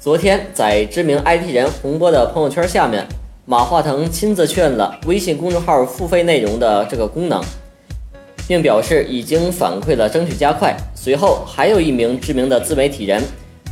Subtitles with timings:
[0.00, 3.04] 昨天在知名 IT 人洪波的朋友圈下面，
[3.44, 7.42] 马化腾亲自确认了微信公众号付费内容的这个功能，
[8.46, 10.76] 并表示已经反馈了，争取加快。
[10.94, 13.20] 随后，还有一名知名的自媒体人，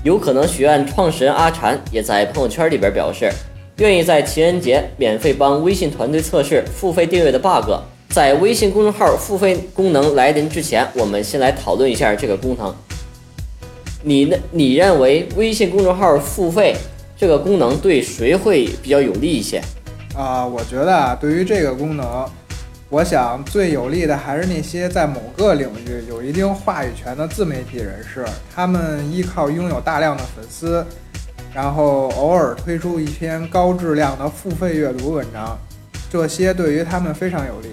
[0.02, 3.30] 有可能学院创始人阿禅也在朋友圈里边表示，
[3.76, 7.70] 愿意在情人节免费帮微信团队测试付费订阅的 bug。
[8.08, 12.74] 在微信公众号付费功能来临之前，我们先来讨论一下这个功能。
[14.08, 14.36] 你呢？
[14.52, 16.76] 你认为微信公众号付费
[17.16, 19.60] 这个功能对谁会比较有利一些？
[20.14, 22.24] 啊，我觉得啊，对于这个功能，
[22.88, 28.24] 我想最有利的还是那些在某个领域有一定话语权的自媒体人士，
[28.54, 30.86] 他们依靠拥有大量的粉丝，
[31.52, 35.58] 然后偶尔推出一篇高质量的付费阅读文章，
[36.08, 37.70] 这些对于他们非常有利。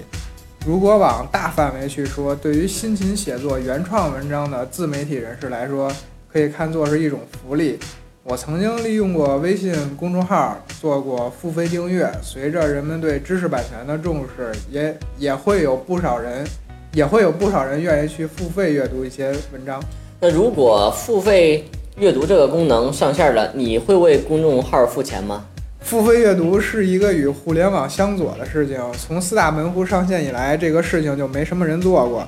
[0.66, 5.92] 如果往大范围去说，对于辛勤写作原创文章的自媒体人士来说，
[6.34, 7.78] 可以看作是一种福利。
[8.24, 16.44] 我曾经利用过微信公众号做过付费订阅，随着人们对知识版权的重视，也也会有不少人，
[16.92, 19.80] 也会有不少人愿意去付费阅读一些文章。
[20.20, 21.66] 那如果付费
[21.98, 25.46] 阅读这个功能上线了，你会为公众号付钱吗？
[25.82, 32.26] 付费阅读是一个与互联网相左的事情，从四大门户上线以来，这个事情就没什么人做过。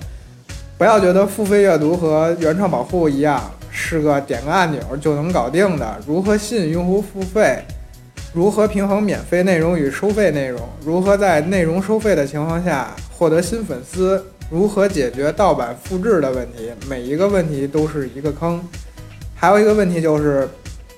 [0.77, 3.41] 不要觉得付费阅读和原创保护一样。
[3.87, 5.95] 是个点个按钮就能搞定的。
[6.07, 7.61] 如何吸引用户付费？
[8.33, 10.59] 如何平衡免费内容与收费内容？
[10.83, 14.25] 如何在内容收费的情况下获得新粉丝？
[14.49, 16.71] 如何解决盗版复制的问题？
[16.89, 18.59] 每一个问题都是一个坑。
[19.35, 20.49] 还有一个问题就是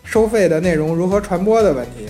[0.05, 2.07] 收费的内容如何传播的问题。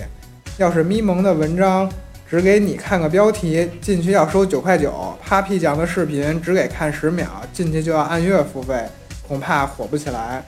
[0.58, 1.90] 要是咪蒙的文章
[2.30, 4.92] 只给你看个标题，进去要收九块九
[5.28, 8.84] ；Papi 讲的视频只给看十秒，进去就要按月付费，
[9.26, 10.44] 恐怕火不起来。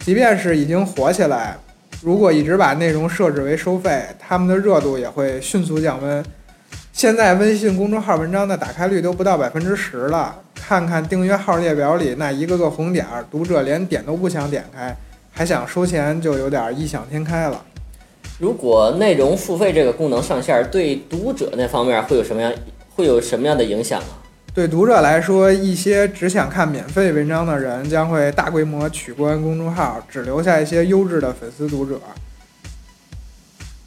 [0.00, 1.56] 即便是已经火起来，
[2.02, 6.24] 如果一直把内容设置为收费，他们的热度也会迅速降温。
[6.92, 14.96] 现在微信公众号文章的打开率都不到百分之十了，看看订阅号列表里那一个个红点儿，读者连点都不想点开，
[15.32, 17.62] 还想收钱，就有点异想天开了。
[18.38, 22.52] 如果内容付费这个功能上线，对读者那方面会有什么样
[22.94, 24.22] 会有什么样的影响啊？
[24.56, 32.00] 对读者来说，一些只想看免费文章的人将会大规模取关公众号，只留下一些优质的粉丝读者。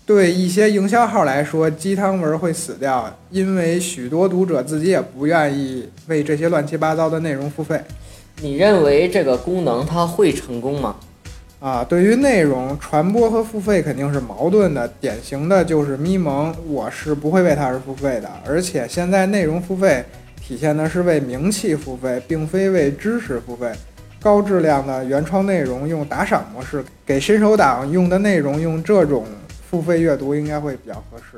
[0.06, 7.81] 对一些营销号来说，鸡汤文会死掉，因为许多读者自己也不愿意为这些乱七八糟的内容付费。
[8.40, 10.97] 你认为这个功能它会成功吗？
[11.59, 20.06] 啊，对于内容传播和付费肯定是矛盾的，典型的就是咪蒙，我是不会为它而付费的，而且现在内容付费。
[20.50, 23.72] 体现的是为名气付费，并非为知识付费。
[24.20, 29.28] 高质量的原创内容用打赏模式，给新手党用的内容用这种
[29.70, 31.38] 付费阅读应该会比较合适。